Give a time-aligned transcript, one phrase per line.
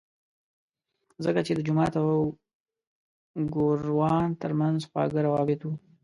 [1.25, 2.09] ځکه چې د جومات او
[3.53, 5.73] ګوروان ترمنځ خواږه روابط وو.